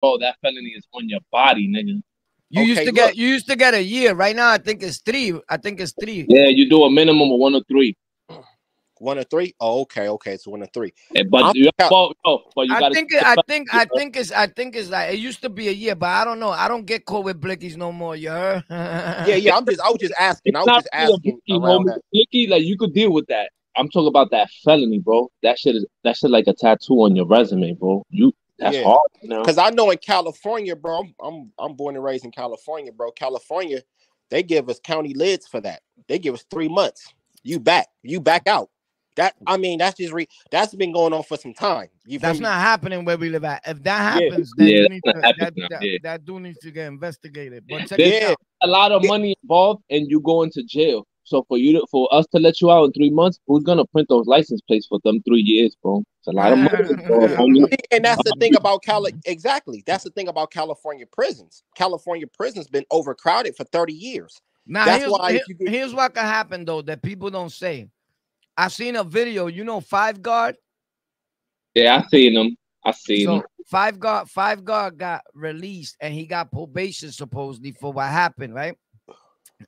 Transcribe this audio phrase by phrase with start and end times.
[0.00, 2.02] bro, that felony is on your body, nigga.
[2.50, 4.14] You used to get you used to get a year.
[4.14, 5.38] Right now, I think it's three.
[5.48, 6.26] I think it's three.
[6.28, 7.96] Yeah, you do a minimum of one or three.
[8.98, 9.54] One or three?
[9.58, 10.34] Oh, okay, okay.
[10.34, 10.92] It's one or three.
[11.12, 14.46] Yeah, but you, well, oh, but you I think I think I think it's I
[14.46, 16.50] think it's like it used to be a year, but I don't know.
[16.50, 18.14] I don't get caught with blickies no more.
[18.14, 18.64] You heard?
[18.70, 19.56] yeah, yeah.
[19.56, 20.54] I'm just I was just asking.
[20.54, 21.40] I was just asking.
[21.46, 23.50] Blicky, like you could deal with that.
[23.76, 25.30] I'm talking about that felony, bro.
[25.42, 28.04] That shit is that shit like a tattoo on your resume, bro.
[28.10, 28.84] You that's yeah.
[28.84, 29.00] hard.
[29.22, 29.68] Because you know?
[29.68, 31.00] I know in California, bro.
[31.00, 33.10] I'm, I'm I'm born and raised in California, bro.
[33.12, 33.82] California,
[34.28, 35.80] they give us county lids for that.
[36.08, 37.12] They give us three months.
[37.42, 37.88] You back.
[38.02, 38.70] You back out.
[39.16, 41.88] That I mean, that's just re that's been going on for some time.
[42.06, 43.62] You that's not happening where we live at.
[43.66, 44.82] If that happens, yeah.
[44.88, 45.98] then yeah, to, that, that, yeah.
[46.04, 47.64] that do needs to get investigated.
[47.68, 51.06] But check There's a lot of money involved, and you go into jail.
[51.30, 53.84] So for you to, for us to let you out in three months, who's gonna
[53.86, 56.02] print those license plates for them three years, bro?
[56.18, 56.94] It's a lot of money.
[57.06, 57.24] Bro.
[57.92, 59.12] and that's the thing about Cali.
[59.24, 61.62] Exactly, that's the thing about California prisons.
[61.76, 64.40] California prisons been overcrowded for thirty years.
[64.66, 67.88] Now that's here's, why here, here's what can happen though that people don't say.
[68.56, 69.46] I seen a video.
[69.46, 70.56] You know, Five God.
[71.74, 72.56] Yeah, I seen him.
[72.84, 73.42] I seen so, him.
[73.66, 74.28] Five God.
[74.28, 78.76] Five God got released, and he got probation supposedly for what happened, right?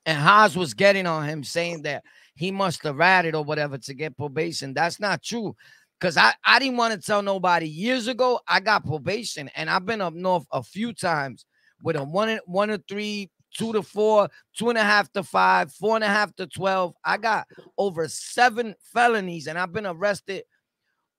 [0.05, 2.03] And Haas was getting on him saying that
[2.35, 4.73] he must have ratted or whatever to get probation.
[4.73, 5.55] That's not true.
[6.01, 7.67] Cause I, I didn't want to tell nobody.
[7.67, 11.45] Years ago, I got probation, and I've been up north a few times
[11.81, 15.71] with a one one or three, two to four, two and a half to five,
[15.71, 16.93] four and a half to twelve.
[17.05, 20.43] I got over seven felonies, and I've been arrested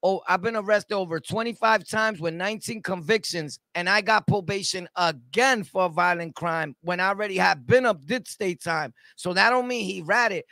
[0.04, 5.64] oh, I've been arrested over 25 times with 19 convictions, and I got probation again
[5.64, 8.92] for a violent crime when I already had been up did state time.
[9.16, 10.44] So that don't mean he ratted.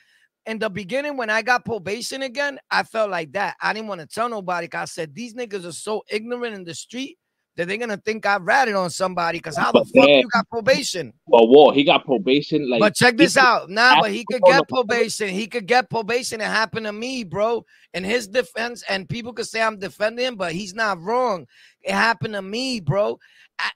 [0.47, 3.55] In the beginning, when I got probation again, I felt like that.
[3.63, 4.69] I didn't want to tell nobody.
[4.73, 7.19] I said these niggas are so ignorant in the street
[7.57, 9.39] that they're gonna think I ratted on somebody.
[9.41, 11.13] Cause how the fuck man, you got probation?
[11.27, 12.69] Well, whoa, he got probation.
[12.69, 13.69] Like, but check this out.
[13.69, 15.29] Nah, but he could get probation.
[15.29, 16.41] He could get probation.
[16.41, 17.65] It happened to me, bro.
[17.95, 21.47] In his defense, and people could say I'm defending him, but he's not wrong.
[21.83, 23.19] It happened to me, bro.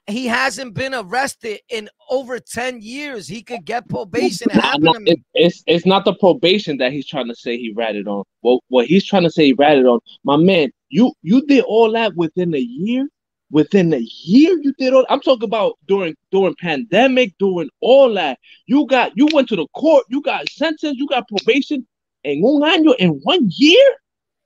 [0.07, 3.27] He hasn't been arrested in over 10 years.
[3.27, 4.47] He could get probation.
[4.49, 5.23] It happened to me.
[5.35, 8.23] It's, it's not the probation that he's trying to say he ratted on.
[8.41, 11.91] Well, what he's trying to say he ratted on, my man, you you did all
[11.91, 13.07] that within a year
[13.51, 18.39] within a year you did all I'm talking about during during pandemic, during all that.
[18.65, 21.87] You got you went to the court, you got sentenced, you got probation
[22.23, 23.95] en un año in one year.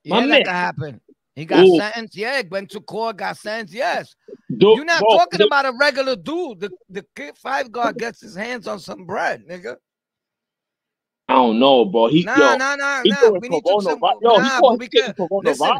[0.04, 1.02] Yeah, My that happened.
[1.36, 1.78] He got Ooh.
[1.78, 2.16] sentenced.
[2.16, 3.74] Yeah, went to court, got sentenced.
[3.74, 4.16] Yes.
[4.50, 5.48] Dude, You're not bro, talking dude.
[5.48, 6.60] about a regular dude.
[6.60, 9.78] The the kid Five God gets his hands on some bread, nigga.
[11.30, 12.08] I don't know, bro.
[12.08, 13.30] He nah, yo, nah, nah, nah.
[13.40, 15.14] We need to some, yo, nah, he because,
[15.44, 15.72] listen,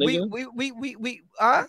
[0.00, 1.64] we, we, we, we, we, uh,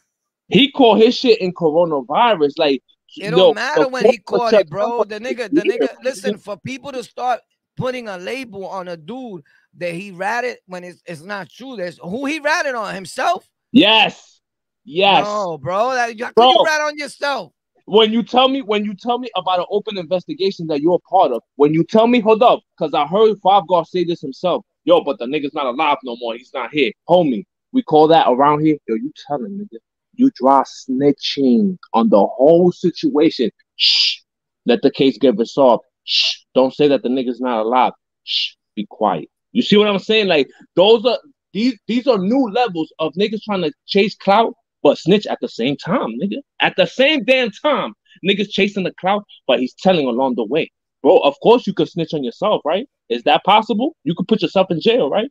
[0.48, 2.54] he called his shit in coronavirus.
[2.58, 2.84] Like
[3.16, 5.04] it don't matter when he called it, bro.
[5.04, 5.90] The nigga, the nigga.
[6.04, 7.42] Listen, for people to start
[7.76, 9.44] putting a label on a dude
[9.78, 11.76] that he ratted when it's, it's not true.
[11.76, 13.48] That's who he ratted on himself.
[13.72, 14.42] Yes,
[14.84, 15.26] yes.
[15.26, 15.92] No, bro.
[15.92, 17.54] That, how bro, you rat on yourself?
[17.86, 21.10] When you tell me, when you tell me about an open investigation that you're a
[21.10, 24.22] part of, when you tell me, hold up, because I heard Five God say this
[24.22, 24.66] himself.
[24.84, 26.36] Yo, but the nigga's not alive no more.
[26.36, 27.46] He's not here, homie.
[27.74, 28.78] We call that around here.
[28.88, 29.78] Yo, you telling nigga
[30.18, 33.50] you draw snitching on the whole situation.
[33.76, 34.18] Shh.
[34.66, 35.84] Let the case get resolved.
[36.04, 36.40] Shh.
[36.54, 37.94] Don't say that the nigga's not alive.
[38.24, 38.54] Shh.
[38.76, 39.30] Be quiet.
[39.52, 40.28] You see what I'm saying?
[40.28, 41.18] Like those are
[41.54, 45.48] these these are new levels of niggas trying to chase clout, but snitch at the
[45.48, 46.38] same time, nigga.
[46.62, 47.94] At the same damn time,
[48.28, 50.72] niggas chasing the clout, but he's telling along the way.
[51.02, 52.88] Bro, of course you could snitch on yourself, right?
[53.10, 53.96] Is that possible?
[54.04, 55.30] You could put yourself in jail, right?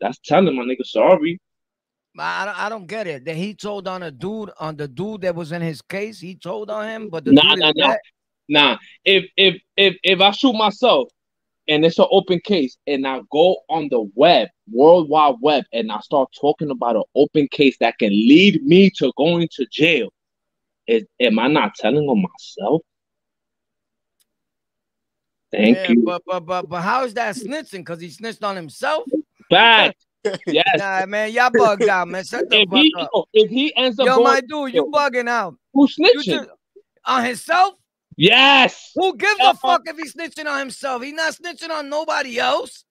[0.00, 1.38] That's telling my nigga sorry.
[2.18, 3.24] I don't, I don't get it.
[3.24, 6.20] That he told on a dude on the dude that was in his case.
[6.20, 7.94] He told on him, but the nah, nah, nah,
[8.48, 8.78] nah.
[9.04, 11.08] If if if if I shoot myself
[11.68, 15.90] and it's an open case, and I go on the web, World Wide Web, and
[15.90, 20.08] I start talking about an open case that can lead me to going to jail,
[20.86, 22.82] is am I not telling on myself?
[25.52, 26.02] Thank yeah, you.
[26.04, 27.78] But but but but how is that snitching?
[27.78, 29.04] Because he snitched on himself.
[29.50, 29.94] Bad.
[30.46, 30.64] Yes.
[30.78, 32.24] Nah, man, y'all bugged out, man.
[32.24, 33.24] Shut the if fuck he, up.
[33.32, 35.56] If he ends up, yo, my dude, you bugging out.
[35.72, 36.48] Who snitching just,
[37.04, 37.74] on himself?
[38.16, 38.92] Yes.
[38.94, 41.02] Who gives a fuck if he's snitching on himself?
[41.02, 42.84] He's not snitching on nobody else.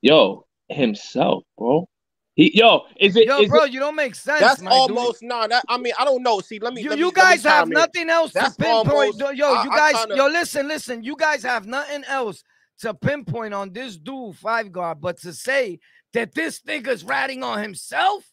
[0.00, 1.88] Yo, himself, bro.
[2.34, 3.26] He, yo, is it?
[3.26, 4.40] Yo, is bro, it, you don't make sense.
[4.40, 5.46] That's almost nah.
[5.46, 6.40] That I mean, I don't know.
[6.40, 6.82] See, let me.
[6.82, 9.20] You, let you me, guys me have nothing else That's to pinpoint.
[9.20, 11.02] almost, yo, I, you guys, kinda, yo, listen, listen.
[11.04, 12.42] You guys have nothing else
[12.80, 15.78] to pinpoint on this dude, Five God, but to say
[16.12, 18.24] that this nigga's ratting on himself.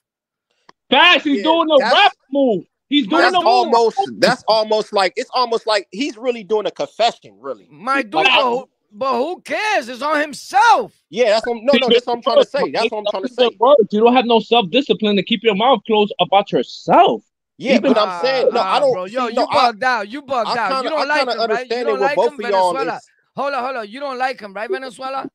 [0.91, 2.65] Guys, he's yeah, doing a rap move.
[2.87, 3.45] He's doing That's the move.
[3.47, 7.67] almost that's almost like it's almost like he's really doing a confession, really.
[7.69, 9.87] My dude, Like, but who, but who cares?
[9.87, 10.93] It's on himself.
[11.11, 12.71] Yeah, that's what, no, no, that's what I'm trying to say.
[12.71, 13.49] That's what I'm trying to say.
[13.91, 17.21] You don't have no self discipline to keep your mouth closed about yourself.
[17.59, 18.93] Yeah, Even- but I'm saying no, Ah, I don't.
[18.93, 19.05] bro.
[19.05, 20.09] Yo, see, you no, I, bugged out.
[20.09, 20.71] You bugged I out.
[20.71, 21.69] kinda, You don't I like him, right?
[21.69, 22.73] You don't like both him, of y'all.
[22.73, 22.97] Venezuela.
[22.97, 23.09] Is,
[23.39, 23.87] Hold on, hold on.
[23.89, 25.29] You don't like him, right, Venezuela?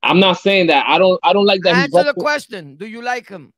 [0.00, 0.86] I'm not saying that.
[0.88, 1.18] I don't.
[1.24, 1.74] I don't like that.
[1.74, 2.76] Answer the question.
[2.76, 3.52] Do you like him?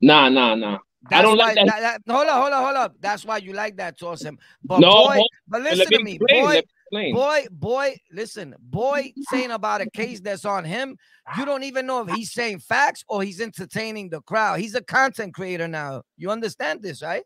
[0.00, 0.78] Nah, nah, nah.
[1.08, 2.94] That's don't why, like that- that- Hold on, hold on, hold on.
[2.98, 4.36] That's why you like that, Tossing.
[4.64, 6.42] But No, boy, but listen to me, explain.
[6.44, 6.62] boy.
[6.92, 7.12] Me.
[7.12, 10.96] Boy, boy, listen, boy, saying about a case that's on him,
[11.36, 14.60] you don't even know if he's saying facts or he's entertaining the crowd.
[14.60, 16.02] He's a content creator now.
[16.16, 17.24] You understand this, right?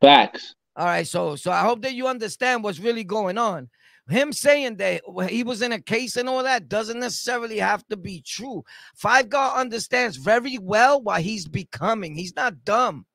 [0.00, 0.54] Facts.
[0.76, 3.68] All right, so so I hope that you understand what's really going on.
[4.10, 7.96] Him saying that he was in a case and all that doesn't necessarily have to
[7.96, 8.64] be true.
[8.94, 12.14] Five God understands very well why he's becoming.
[12.14, 13.06] He's not dumb.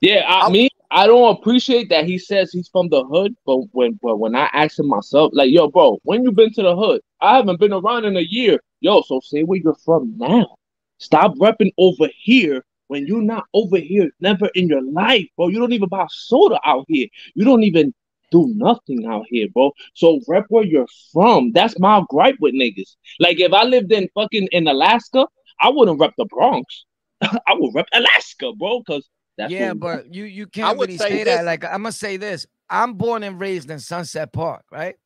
[0.00, 3.98] Yeah, I mean, I don't appreciate that he says he's from the hood, but when
[4.02, 7.00] but when I ask him myself, like, yo, bro, when you been to the hood?
[7.20, 8.60] I haven't been around in a year.
[8.80, 10.56] Yo, so say where you're from now.
[10.98, 15.48] Stop repping over here when you're not over here never in your life, bro.
[15.48, 17.08] You don't even buy soda out here.
[17.34, 17.94] You don't even
[18.30, 19.72] do nothing out here, bro.
[19.94, 21.52] So rep where you're from.
[21.52, 22.96] That's my gripe with niggas.
[23.20, 25.26] Like if I lived in fucking in Alaska,
[25.60, 26.84] I wouldn't rep the Bronx.
[27.22, 31.10] I would rep Alaska, bro, because that's yeah, but you you can't would really say
[31.10, 31.44] say, that.
[31.44, 32.46] Like I'm gonna say this.
[32.68, 34.96] I'm born and raised in Sunset Park, right?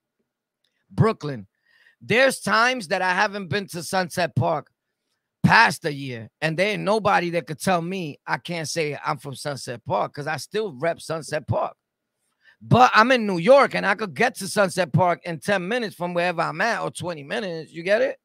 [0.90, 1.46] Brooklyn.
[2.00, 4.70] There's times that I haven't been to Sunset Park
[5.42, 9.18] past a year, and there ain't nobody that could tell me I can't say I'm
[9.18, 11.76] from Sunset Park because I still rep Sunset Park.
[12.62, 15.94] But I'm in New York and I could get to Sunset Park in 10 minutes
[15.94, 17.72] from wherever I'm at or 20 minutes.
[17.72, 18.18] You get it?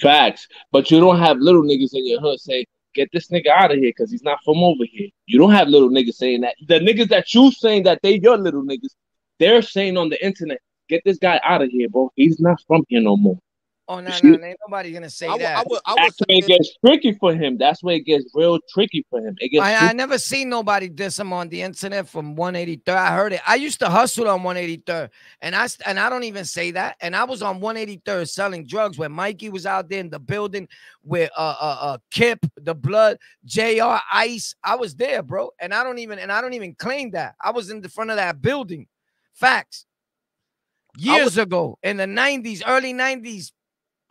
[0.00, 0.46] Facts.
[0.72, 3.78] But you don't have little niggas in your hood say, get this nigga out of
[3.78, 5.08] here because he's not from over here.
[5.26, 6.54] You don't have little niggas saying that.
[6.66, 8.94] The niggas that you saying that they your little niggas,
[9.38, 10.58] they're saying on the internet,
[10.88, 12.10] get this guy out of here, bro.
[12.14, 13.38] He's not from here no more.
[13.90, 15.58] Oh, no, see- no, ain't nobody gonna say I, that.
[15.58, 17.56] I would, I would That's say where it gets tricky for him.
[17.56, 19.34] That's where it gets real tricky for him.
[19.38, 22.88] It gets I, I never seen nobody diss him on the internet from 183rd.
[22.88, 23.40] I heard it.
[23.46, 25.08] I used to hustle on 183rd,
[25.40, 26.96] and I and I don't even say that.
[27.00, 30.68] And I was on 183rd selling drugs when Mikey was out there in the building
[31.02, 33.96] with uh uh, uh Kip, the Blood, Jr.
[34.12, 34.54] Ice.
[34.62, 37.36] I was there, bro, and I don't even and I don't even claim that.
[37.40, 38.86] I was in the front of that building.
[39.32, 39.86] Facts.
[40.96, 43.52] Years ago in the 90s, early 90s,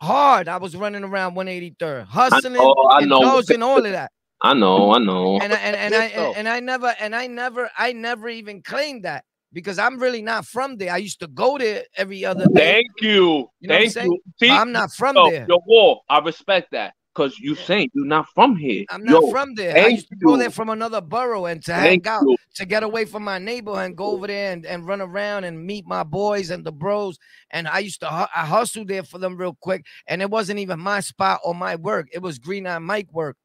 [0.00, 0.48] hard.
[0.48, 3.18] I was running around 183rd, hustling, know, I know.
[3.18, 4.10] indulging, all of that
[4.42, 5.38] I know, I know.
[5.40, 8.62] and I, and, and I and, and I never and I never I never even
[8.62, 10.92] claimed that because I'm really not from there.
[10.92, 12.74] I used to go there every other day.
[12.74, 13.48] Thank you.
[13.60, 14.20] You know what I'm Thank you.
[14.40, 15.46] See, I'm not from yo, there.
[15.48, 16.02] your war.
[16.08, 16.94] I respect that.
[17.18, 18.84] Because you saying you're not from here.
[18.90, 19.76] I'm not Yo, from there.
[19.76, 22.36] I used to go there from another borough and to Thank hang out, you.
[22.54, 25.66] to get away from my neighborhood and go over there and, and run around and
[25.66, 27.18] meet my boys and the bros.
[27.50, 29.84] And I used to I hustled there for them real quick.
[30.06, 32.06] And it wasn't even my spot or my work.
[32.12, 33.36] It was Green Eye Mike work.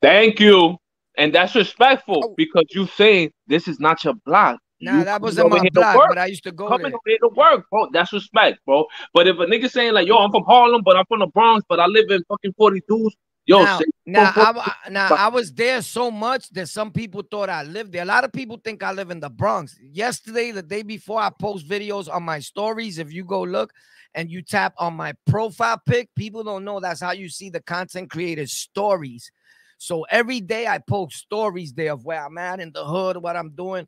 [0.00, 0.76] Thank you.
[1.16, 2.34] And that's respectful Oh.
[2.36, 4.60] because you saying this is not your block.
[4.80, 7.18] Nah, You that wasn't my block, but I used to go coming there.
[7.18, 7.88] to work, bro.
[7.92, 8.86] That's respect, bro.
[9.12, 11.64] But if a nigga saying like, yo, I'm from Harlem, but I'm from the Bronx,
[11.68, 13.10] but I live in fucking 42s,
[13.46, 17.62] yo, now, now, I, now I was there so much that some people thought I
[17.64, 18.02] lived there.
[18.02, 19.76] A lot of people think I live in the Bronx.
[19.82, 22.98] Yesterday, the day before, I post videos on my stories.
[22.98, 23.72] If you go look
[24.14, 27.60] and you tap on my profile pic, people don't know that's how you see the
[27.60, 29.30] content creators' stories.
[29.78, 33.36] So every day I post stories there of where I'm at in the hood, what
[33.36, 33.86] I'm doing,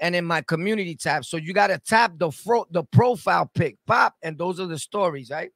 [0.00, 1.24] and in my community tab.
[1.24, 5.30] So you gotta tap the fro- the profile pic, pop, and those are the stories,
[5.30, 5.50] right?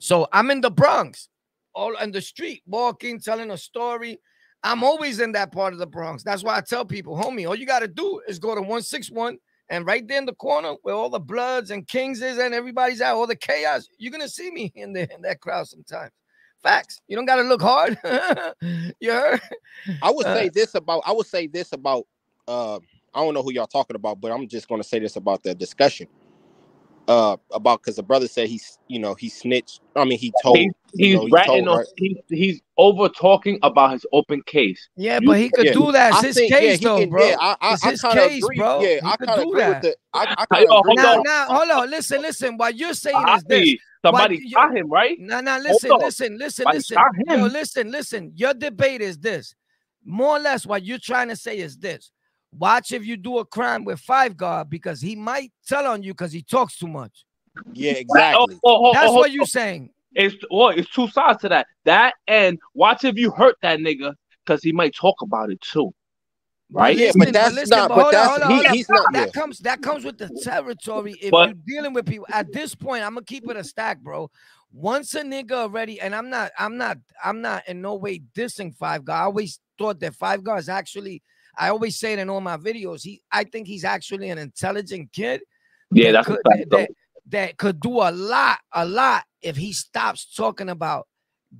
[0.00, 1.28] So I'm in the Bronx
[1.74, 4.20] all on the street, walking, telling a story.
[4.62, 6.22] I'm always in that part of the Bronx.
[6.22, 9.38] That's why I tell people, homie, all you got to do is go to 161
[9.70, 13.00] and right there in the corner where all the Bloods and Kings is and everybody's
[13.00, 16.12] at, all the chaos, you're going to see me in there in that crowd sometimes.
[16.62, 17.00] Facts.
[17.08, 17.98] You don't got to look hard.
[19.00, 19.40] you heard?
[20.00, 22.04] I would Uh, say this about I would say this about
[22.46, 22.78] uh
[23.14, 25.54] I don't know who y'all talking about, but I'm just gonna say this about the
[25.54, 26.08] discussion.
[27.08, 29.80] Uh about because the brother said he's you know he snitched.
[29.96, 31.88] I mean he told He- you he's know, he ratting told, on, right?
[31.96, 34.88] he, he's over talking about his open case.
[34.96, 35.72] Yeah, You- but he could yeah.
[35.72, 36.12] do that.
[36.12, 37.28] It's I his think, case, yeah, though, can, bro.
[37.28, 38.56] Yeah, I, I, It's I his kind case, agree.
[38.56, 38.78] bro.
[38.78, 39.82] Yeah, He I could do that.
[39.82, 39.96] the.
[40.14, 41.24] I, I Hey, yo, hold Now, on.
[41.24, 41.90] now, hold on.
[41.90, 42.56] Listen, listen.
[42.58, 43.74] What you're saying I is this.
[44.04, 45.18] somebody you- shot him, right?
[45.18, 45.98] Now, now, listen, on.
[45.98, 46.98] listen, listen, Like, listen.
[46.98, 48.32] shot Yo, listen, listen.
[48.36, 49.54] Your debate is this.
[50.04, 52.12] More or less, what you're trying to say is this.
[52.56, 56.12] Watch if you do a crime with Five God because he might tell on you
[56.12, 57.24] because he talks too much.
[57.72, 58.60] Yeah, Oh, exactly.
[58.64, 59.90] oh, oh, That's oh, what oh, you're saying.
[60.14, 61.66] It's well, it's two sides to that.
[61.84, 65.94] That and watch if you hurt that nigga because he might talk about it too.
[66.70, 66.96] Right?
[66.96, 67.88] Yeah, but that's listen, not.
[67.88, 68.74] but But hold on, that's hold on, he, hold on.
[68.74, 69.06] he's not.
[69.12, 69.40] that Yeah.
[69.40, 71.14] comes that comes with the territory.
[71.20, 74.00] If But- you're dealing with people at this point, I'm gonna keep it a stack,
[74.00, 74.30] bro.
[74.70, 78.74] Once a nigga already, and I'm not, I'm not, I'm not in no way dissing
[78.74, 79.20] Five God.
[79.20, 81.22] I always thought that Five God is actually.
[81.56, 83.02] I always say it in all my videos.
[83.02, 85.42] He, I think he's actually an intelligent kid.
[85.90, 86.90] Yeah, that that's could, fact, that,
[87.28, 91.06] that could do a lot, a lot if he stops talking about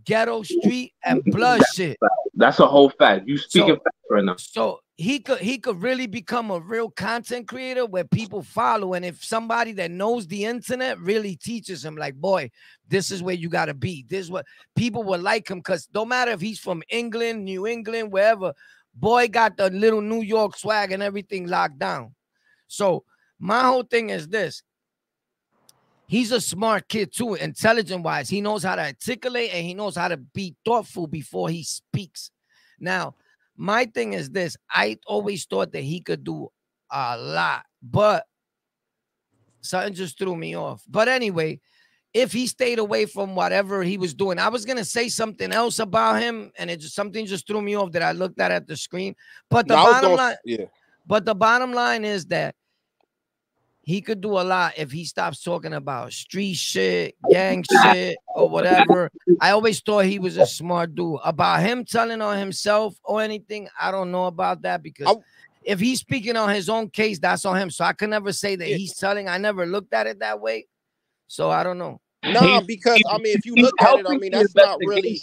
[0.04, 1.98] ghetto street and blood shit.
[2.34, 3.28] That's a whole fact.
[3.28, 4.36] You speaking So- facts right now.
[4.36, 8.94] So he could he could really become a real content creator where people follow.
[8.94, 12.50] And if somebody that knows the internet really teaches him, like, boy,
[12.88, 14.06] this is where you gotta be.
[14.08, 14.46] This is what
[14.76, 18.52] people will like him because no matter if he's from England, New England, wherever,
[18.94, 22.14] boy got the little New York swag and everything locked down.
[22.66, 23.04] So
[23.38, 24.62] my whole thing is this.
[26.06, 28.28] He's a smart kid too, intelligent wise.
[28.28, 32.30] He knows how to articulate and he knows how to be thoughtful before he speaks.
[32.78, 33.14] Now,
[33.56, 36.50] my thing is this I always thought that he could do
[36.90, 38.26] a lot, but
[39.62, 40.82] something just threw me off.
[40.88, 41.60] But anyway,
[42.14, 45.78] if he stayed away from whatever he was doing, I was gonna say something else
[45.78, 48.66] about him, and it just something just threw me off that I looked at at
[48.66, 49.16] the screen.
[49.48, 50.66] But the No, bottom line, yeah.
[51.06, 52.54] but the bottom line is that
[53.84, 58.48] he could do a lot if he stops talking about street shit, gang shit, or
[58.48, 59.10] whatever.
[59.40, 61.18] I always thought he was a smart dude.
[61.24, 65.20] About him telling on himself or anything, I don't know about that because I-
[65.64, 67.70] if he's speaking on his own case, that's on him.
[67.70, 68.76] So I can never say that Yeah.
[68.76, 69.28] he's telling.
[69.28, 70.66] I never looked at it that way.
[71.32, 71.98] So I don't know.
[72.22, 75.18] Nah, He's- because I mean, if you look at it, I mean, that's not really.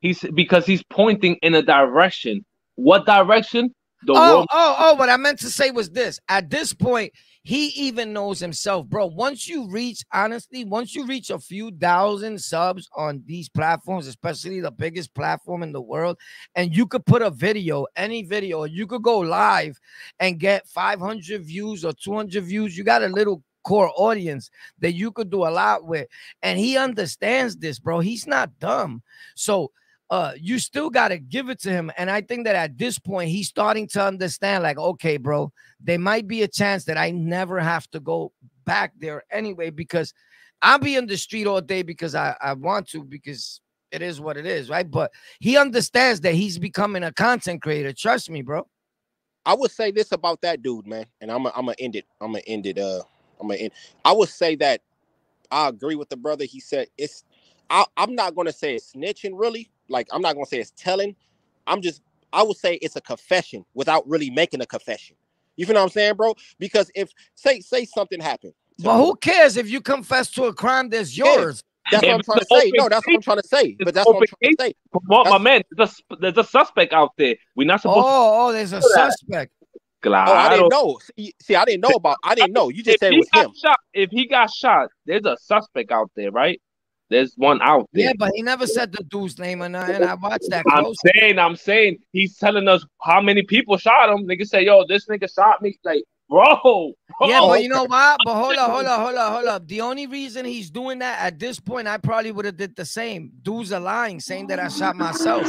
[0.00, 2.44] He's because he's pointing in a direction.
[2.76, 3.74] What direction?
[4.06, 4.46] The oh, world.
[4.52, 6.20] oh, oh, what I meant to say was this.
[6.28, 7.12] At this point,
[7.42, 9.06] he even knows himself, bro.
[9.06, 14.60] Once you reach, honestly, once you reach a few thousand subs on these platforms, especially
[14.60, 16.16] the biggest platform in the world,
[16.54, 19.76] and you could put a video, any video, you could go live
[20.20, 22.78] and get 500 views or 200 views.
[22.78, 26.08] You got a little core audience that you could do a lot with.
[26.42, 28.00] And he understands this, bro.
[28.00, 29.02] He's not dumb.
[29.34, 29.72] So,
[30.10, 32.98] uh you still got to give it to him and i think that at this
[32.98, 37.10] point he's starting to understand like okay bro there might be a chance that i
[37.10, 38.32] never have to go
[38.64, 40.14] back there anyway because
[40.62, 43.60] i'll be in the street all day because i i want to because
[43.92, 47.92] it is what it is right but he understands that he's becoming a content creator
[47.92, 48.66] trust me bro
[49.48, 52.04] I would say this about that dude, man, and I'm I'm gonna end it.
[52.20, 52.76] I'm gonna end it.
[52.76, 53.00] Uh,
[53.40, 53.72] I'm gonna end.
[54.04, 54.80] I would say that
[55.50, 56.44] I agree with the brother.
[56.44, 57.24] He said it's.
[57.70, 59.70] I, I'm not gonna say it's snitching, really.
[59.88, 61.16] Like I'm not gonna say it's telling.
[61.66, 62.02] I'm just.
[62.32, 65.16] I would say it's a confession without really making a confession.
[65.56, 66.34] You feel what I'm saying, bro?
[66.58, 68.54] Because if say say something happened.
[68.82, 71.24] but me, who cares if you confess to a crime that's Yeah.
[71.24, 72.72] yours That's what I'm trying to say.
[72.76, 73.76] No, that's what I'm trying to say.
[73.80, 74.74] But that's what I'm trying to say.
[75.08, 77.36] Well, my man, there's a, there's a suspect out there.
[77.56, 79.52] We're not supposed oh oh there's a suspect
[80.04, 80.98] Oh, I didn't know.
[81.16, 82.18] See, see, I didn't know about.
[82.22, 82.68] I didn't know.
[82.68, 83.52] You just If said it was him.
[83.60, 86.60] shot, if he got shot, there's a suspect out there, right?
[87.10, 88.06] There's one out there.
[88.06, 91.38] yeah but he never said the dude's name or nothing i watched that I'm saying,
[91.38, 94.26] I'm saying, he's telling us how many people shot him.
[94.26, 95.78] Nigga say, yo, this nigga shot me.
[95.84, 96.92] Like, bro, bro.
[97.22, 97.86] Yeah, but you know okay.
[97.88, 98.20] what?
[98.24, 99.68] But hold up, hold up, hold up, hold up.
[99.68, 102.84] The only reason he's doing that at this point, I probably would have did the
[102.84, 103.32] same.
[103.42, 105.46] Dudes are lying, saying that I shot myself.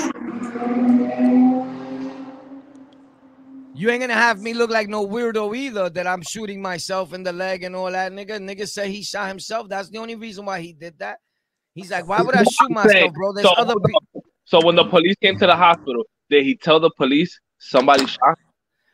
[3.79, 7.23] You ain't gonna have me look like no weirdo either that I'm shooting myself in
[7.23, 8.31] the leg and all that, nigga.
[8.31, 9.69] Nigga say he shot himself.
[9.69, 11.19] That's the only reason why he did that.
[11.75, 13.31] He's like, why would I shoot myself, bro?
[13.31, 14.25] There's So, other people.
[14.43, 18.19] so when the police came to the hospital, did he tell the police somebody shot?
[18.27, 18.35] him?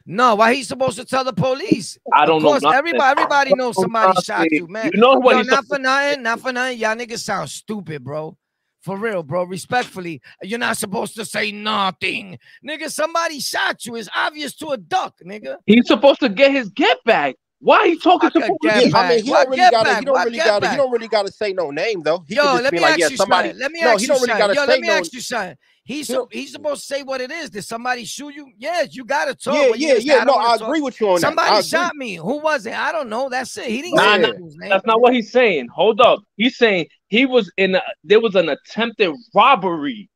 [0.06, 1.98] No, why he supposed to tell the police?
[2.14, 2.50] I don't of know.
[2.50, 2.78] course, nothing.
[2.78, 4.92] everybody, everybody knows somebody shot you, man.
[4.94, 6.78] You know what he's not for nothing, not for nothing.
[6.78, 8.38] Y'all niggas sound stupid, bro.
[8.86, 9.46] For real, bro.
[9.46, 12.38] Respectfully, you're not supposed to say nothing.
[12.64, 13.96] Nigga, somebody shot you.
[13.96, 15.58] It's obvious to a duck, nigga.
[15.66, 17.36] He's supposed to get his get back.
[17.66, 18.76] Why he talking I to could police?
[18.76, 19.96] get Yeah, I mean, he What don't really gotta.
[19.96, 20.70] He don't really gotta.
[20.70, 22.24] He don't really gotta say no name though.
[22.28, 23.50] He Yo, let me like, ask yeah, you somebody.
[23.50, 23.60] something.
[23.60, 24.56] Let me no, ask you don't really something.
[24.56, 24.94] Yo, let me no.
[24.94, 25.58] ask you something.
[25.84, 27.50] He's so, he's supposed to say what it is.
[27.50, 28.52] Did somebody shoot you?
[28.56, 29.56] Yes, you gotta talk.
[29.56, 30.24] Yeah, yeah, just yeah.
[30.26, 30.68] No, wanna I talk.
[30.68, 31.22] agree with you on that.
[31.22, 32.16] Somebody shot me.
[32.16, 32.74] Who was it?
[32.76, 33.30] I don't know.
[33.30, 33.66] That's it.
[33.66, 34.70] He didn't Nah, say nah, the name.
[34.70, 35.68] That's not what he's saying.
[35.74, 36.20] Hold up.
[36.38, 37.74] He's saying he was in.
[37.74, 40.08] A, there was an attempted robbery,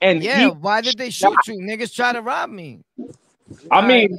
[0.00, 0.54] and Yeah, he.
[0.54, 1.58] why did they shoot you?
[1.58, 2.80] Niggas try to rob me.
[3.70, 4.18] I mean,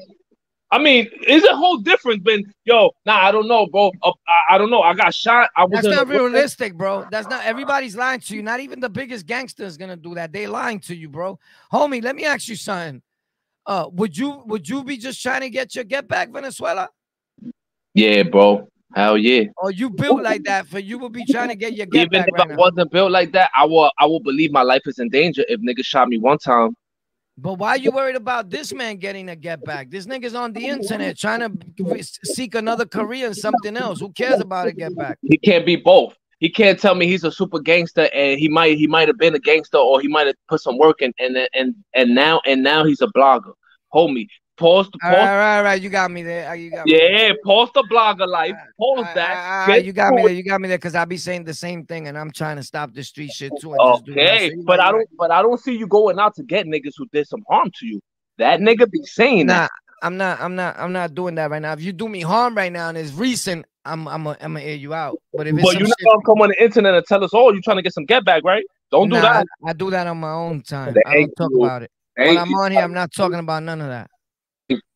[0.74, 2.22] I mean, it's a whole difference.
[2.24, 3.92] But yo, nah, I don't know, bro.
[4.02, 4.82] Uh, I, I don't know.
[4.82, 5.52] I got shot.
[5.56, 7.06] I was That's not realistic, bro.
[7.12, 8.42] That's not everybody's lying to you.
[8.42, 10.34] Not even the biggest gangster is gonna do that.
[10.34, 11.38] They lying to you, bro.
[11.72, 13.04] Homie, let me ask you something.
[13.68, 16.90] Uh, would you would you be just trying to get your get back, Venezuela?
[17.94, 18.68] Yeah, bro.
[18.96, 19.44] Hell yeah.
[19.58, 22.22] Or you built like that for you would be trying to get your get Even
[22.22, 22.56] back if right I now?
[22.56, 23.92] wasn't built like that, I will.
[24.00, 26.76] I will believe my life is in danger if niggas shot me one time.
[27.38, 29.90] But why are you worried about this man getting a get back?
[29.90, 34.00] This nigga's on the internet trying to seek another career and something else.
[34.00, 35.18] Who cares about a get back?
[35.24, 36.16] He can't be both.
[36.40, 39.34] He can't tell me he's a super gangster and he might he might have been
[39.34, 42.62] a gangster or he might have put some work in and and and now and
[42.62, 43.54] now he's a blogger.
[43.94, 45.12] Homie, pause the pause.
[45.12, 45.82] All right, all right, all right.
[45.82, 46.50] You got me there.
[46.50, 47.38] Ah, you got me Yeah, there.
[47.44, 48.56] pause the blogger life.
[48.58, 49.30] Ah, pause All right, that.
[49.30, 50.34] all right, all you got me there.
[50.34, 52.64] You got me there because I be saying the same thing, and I'm trying to
[52.64, 53.72] stop the street shit too.
[53.74, 54.08] just.
[54.10, 55.00] Okay, So you but I don't.
[55.00, 55.08] right.
[55.18, 57.86] But I don't see you going out to get niggas who did some harm to
[57.86, 58.00] you.
[58.38, 59.72] That nigga be saying Nah, that.
[60.02, 60.40] I'm not.
[60.42, 60.78] I'm not.
[60.78, 61.74] I'm not doing that right now.
[61.74, 64.08] If you do me harm right now and it's recent, I'm.
[64.08, 64.28] I'm.
[64.28, 65.20] A, I'm gonna air you out.
[65.34, 67.32] But if it's But you're not shit, gonna come on the internet and tell us,
[67.34, 69.46] "Oh, you're trying to get some get back, right?" Don't do nah, that.
[69.66, 70.96] I, I do that on my own time.
[71.06, 71.64] I don't talk you.
[71.64, 71.92] about it.
[72.16, 74.10] When I'm on here, I'm not talking about none of that.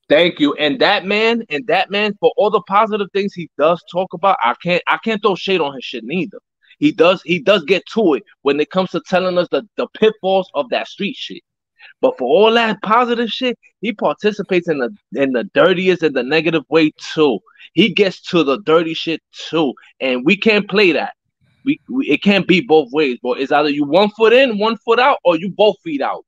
[0.10, 0.54] Thank you.
[0.54, 4.38] And that man, and that man, for all the positive things he does talk about,
[4.44, 4.82] I can't.
[4.88, 6.40] I can't throw shade on his shit neither.
[6.80, 7.22] He does.
[7.24, 10.70] He does get to it when it comes to telling us the the pitfalls of
[10.70, 11.42] that street shit.
[12.02, 16.24] But for all that positive shit, he participates in the in the dirtiest and the
[16.24, 17.40] negative way too.
[17.74, 21.14] He gets to the dirty shit too, and we can't play that.
[21.66, 24.78] We, we it can't be both ways, but it's either you one foot in, one
[24.78, 26.24] foot out, or you both feet out.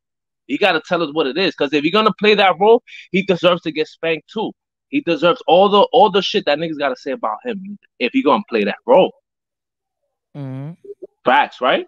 [0.50, 2.84] You got to tell us what it is, because if you're gonna play that role,
[3.12, 4.52] he deserves to get spanked too.
[4.90, 8.12] He deserves all the all the shit that niggas got to say about him if
[8.14, 9.14] he gonna play that role.
[10.36, 10.72] Mm-hmm.
[11.24, 11.86] Facts, right?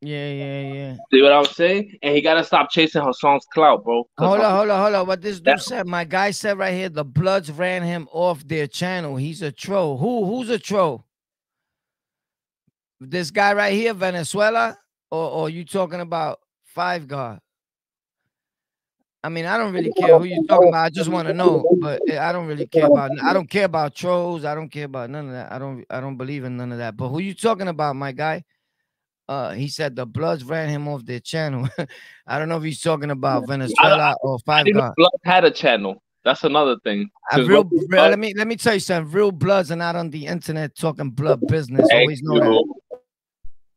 [0.00, 0.96] Yeah, yeah, yeah.
[1.12, 1.98] See what I'm saying?
[2.02, 4.08] And he gotta stop chasing Hassan's clout, bro.
[4.18, 5.06] Hold on, hold on, hold on.
[5.06, 8.66] What this dude said, my guy said right here, the Bloods ran him off their
[8.66, 9.16] channel.
[9.16, 9.98] He's a troll.
[9.98, 10.24] Who?
[10.24, 11.04] Who's a troll?
[13.00, 14.78] This guy right here, Venezuela,
[15.10, 16.38] or or you talking about
[16.74, 17.40] Five God?
[19.24, 20.84] I mean, I don't really care who you're talking about.
[20.84, 23.10] I just want to know, but eh, I don't really care about.
[23.22, 24.44] I don't care about trolls.
[24.44, 25.50] I don't care about none of that.
[25.50, 25.82] I don't.
[25.88, 26.94] I don't believe in none of that.
[26.94, 28.44] But who you talking about, my guy?
[29.26, 31.66] Uh, he said the Bloods ran him off their channel.
[32.26, 34.94] I don't know if he's talking about Venezuela or I Five didn't.
[34.94, 36.02] Blood had a channel.
[36.22, 37.08] That's another thing.
[37.34, 39.10] Real, real- let me let me tell you something.
[39.10, 41.86] Real bloods are not on the internet talking blood business.
[41.88, 42.50] Thank Always know that.
[42.50, 42.74] you.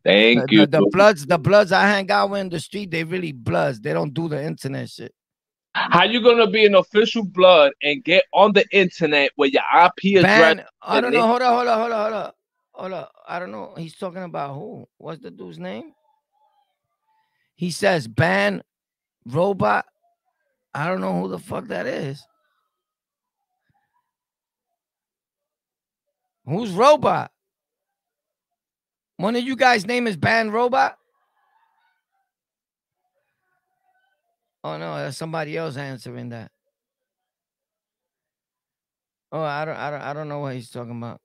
[0.04, 0.60] Thank The, you.
[0.66, 3.80] the, the bloods, the bloods I hang out with in the street, they really bloods.
[3.80, 5.14] They don't do the internet shit.
[5.90, 10.18] How you gonna be an official blood and get on the internet where your IP
[10.18, 10.24] address?
[10.24, 11.28] Ban, I don't know.
[11.28, 12.32] Hold on, hold on, hold on, hold on,
[12.74, 13.08] hold on.
[13.28, 13.74] I don't know.
[13.78, 14.88] He's talking about who?
[14.98, 15.94] What's the dude's name?
[17.56, 18.64] He says ban
[19.26, 19.86] robot.
[20.74, 22.26] I don't know who the fuck that is.
[26.46, 27.32] Who's robot?
[29.18, 30.97] One of you guys' name is Ban Robot?
[34.68, 36.52] Oh no, that's somebody else answering that.
[39.32, 41.22] Oh, I don't, I don't, I don't know what he's talking about.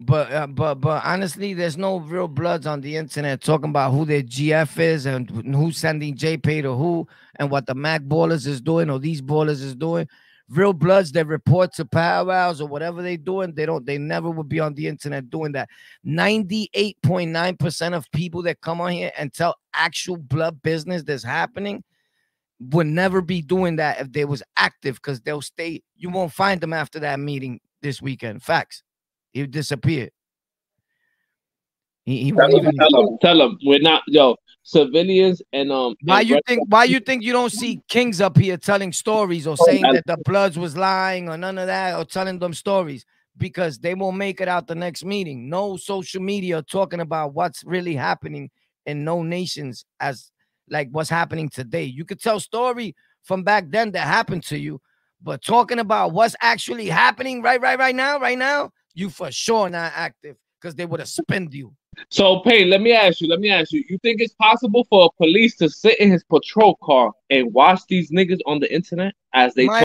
[0.00, 4.06] But, uh, but, but honestly, there's no real bloods on the internet talking about who
[4.06, 7.06] their GF is and who's sending JPay to who
[7.38, 10.08] and what the Mac ballers is doing or these ballers is doing.
[10.48, 14.48] Real bloods that report to powwows or whatever they doing, they don't, they never would
[14.48, 15.68] be on the internet doing that.
[16.06, 21.82] 98.9% of people that come on here and tell actual blood business that's happening
[22.60, 25.82] would never be doing that if they was active because they'll stay.
[25.96, 28.42] You won't find them after that meeting this weekend.
[28.42, 28.82] Facts.
[29.32, 30.12] He disappeared.
[32.04, 32.76] He, he Tell him, even.
[32.76, 33.58] tell him, tell him.
[33.64, 35.94] We're not yo civilians and um.
[36.02, 36.62] Why and you think?
[36.68, 40.18] Why you think you don't see kings up here telling stories or saying that the
[40.24, 43.06] Bloods was lying or none of that or telling them stories?
[43.38, 45.48] Because they won't make it out the next meeting.
[45.48, 48.50] No social media talking about what's really happening
[48.86, 50.30] in no nations as
[50.68, 51.84] like what's happening today.
[51.84, 54.80] You could tell story from back then that happened to you,
[55.22, 59.68] but talking about what's actually happening right, right, right now, right now, you for sure
[59.68, 61.74] not active because they would have spent you.
[62.10, 63.28] So, Payne, let me ask you.
[63.28, 63.84] Let me ask you.
[63.88, 67.80] You think it's possible for a police to sit in his patrol car and watch
[67.88, 69.74] these niggas on the internet as they My